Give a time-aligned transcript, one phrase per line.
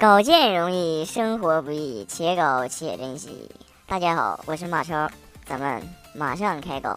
[0.00, 3.50] 搞建容易，生活不易，且搞且珍惜。
[3.84, 5.10] 大家好，我是马超，
[5.44, 5.82] 咱们
[6.14, 6.96] 马上开搞。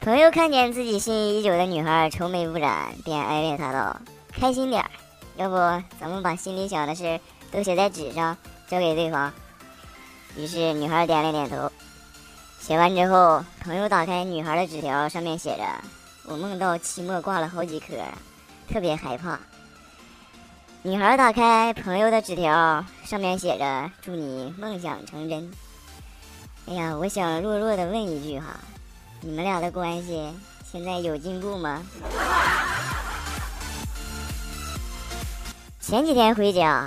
[0.00, 3.96] 朋友看见自己心仪已久的女孩愁眉不展，便安慰她道
[4.36, 4.90] ：“开心点儿，
[5.36, 5.54] 要不
[6.00, 7.20] 咱们把心里想的事
[7.52, 9.32] 都写在纸上，交给对方。”
[10.36, 11.70] 于是女孩点了点头。
[12.58, 15.62] 写完之后，朋友打开女孩的纸条，上面写着
[16.26, 17.94] ：“我梦到期末挂了好几科，
[18.68, 19.38] 特别害怕。”
[20.86, 25.50] 女孩打开朋友的纸条，上面写着：“祝你梦想成真。”
[26.68, 28.60] 哎呀，我想弱弱的问一句哈，
[29.22, 30.30] 你们俩的关系
[30.70, 31.82] 现在有进步吗？
[35.80, 36.86] 前几天回家，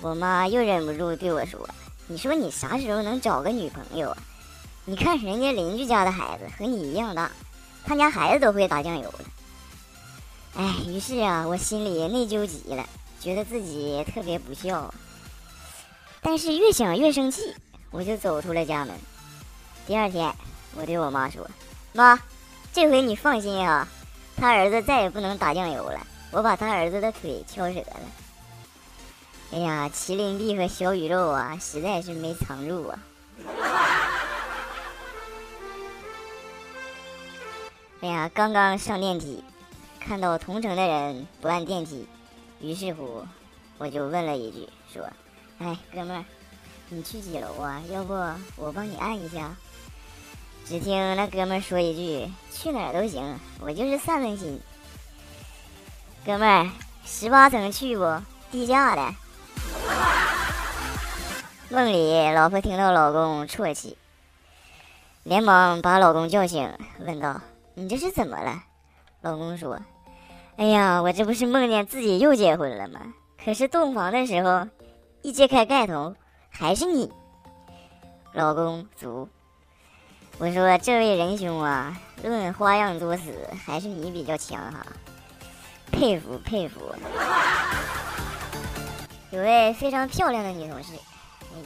[0.00, 1.68] 我妈又忍不住对我说
[2.06, 4.16] ：“你说你啥时候能找个女朋友啊？
[4.84, 7.32] 你看人家邻居家的孩子和你一样大，
[7.84, 9.24] 他家孩子都会打酱油了。”
[10.54, 12.86] 哎，于是啊，我心里内疚极了。
[13.24, 14.92] 觉得自己特别不孝，
[16.20, 17.54] 但是越想越生气，
[17.90, 18.94] 我就走出了家门。
[19.86, 20.30] 第二天，
[20.76, 21.48] 我对我妈说
[21.94, 22.20] ：“妈，
[22.70, 23.88] 这回你放心啊，
[24.36, 28.00] 他儿子再也不能打酱油了，我把他儿子的腿敲折了。”
[29.52, 32.98] 哎呀，麒麟臂和小宇宙啊，实在是没藏住啊！
[38.02, 39.42] 哎呀，刚刚上电梯，
[39.98, 42.06] 看到同城的人不按电梯。
[42.64, 43.22] 于是乎，
[43.76, 45.06] 我就问了一句，说
[45.60, 46.24] ：“哎，哥们儿，
[46.88, 47.82] 你去几楼啊？
[47.90, 48.14] 要不
[48.56, 49.54] 我帮你按一下？”
[50.64, 54.58] 只听那哥们儿说一句：“去哪儿都行，我就是散散心。”
[56.24, 56.70] 哥们儿，
[57.04, 58.22] 十八层去不？
[58.50, 59.14] 地下的。
[61.68, 63.98] 梦里，老婆听到老公啜泣，
[65.22, 67.42] 连忙把老公叫醒，问道
[67.74, 68.62] ：“你这是怎么了？”
[69.20, 69.78] 老公说。
[70.56, 73.00] 哎呀，我这不是梦见自己又结婚了吗？
[73.44, 74.68] 可是洞房的时候，
[75.20, 76.14] 一揭开盖头，
[76.48, 77.10] 还是你，
[78.32, 79.28] 老公足。
[80.38, 83.32] 我说这位仁兄啊，论花样作死，
[83.66, 84.86] 还是你比较强哈，
[85.90, 86.80] 佩服佩服。
[89.32, 90.92] 有位非常漂亮的女同事，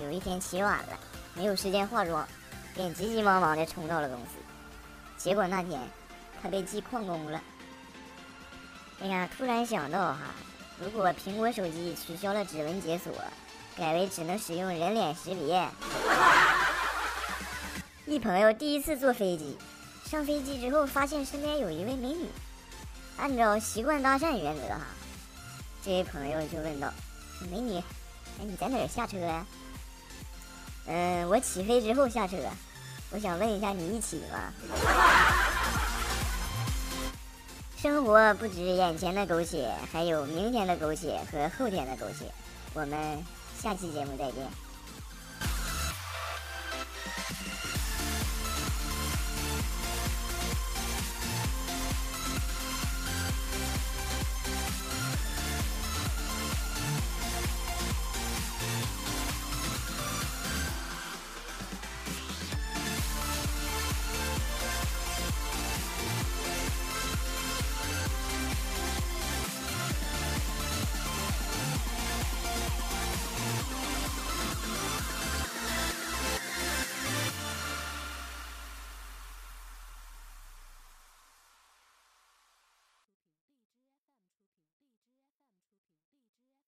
[0.03, 0.98] 有一天起晚了，
[1.34, 2.27] 没有时间化妆，
[2.75, 4.38] 便急急忙忙的冲到了公司，
[5.19, 5.78] 结果那天
[6.43, 7.38] 她被记旷工了。
[9.00, 10.19] 哎呀，突然想到哈，
[10.81, 13.12] 如果苹果手机取消了指纹解锁，
[13.76, 15.69] 改为只能使用人脸识别。
[18.06, 19.56] 一朋友第一次坐飞机，
[20.04, 22.26] 上飞机之后发现身边有一位美女，
[23.16, 24.81] 按照习惯搭讪原则哈，
[25.84, 26.92] 这位朋友就问道
[27.50, 27.78] ：“美女，
[28.41, 29.47] 哎，你在哪儿下车呀
[30.91, 32.36] ？”“嗯，我起飞之后下车，
[33.10, 34.53] 我想问一下你一起吗？”
[37.81, 42.25] 生活不止眼前的苟且，还有明天的苟且和后天的苟且。
[42.75, 43.25] 我们
[43.56, 44.68] 下期节目再见。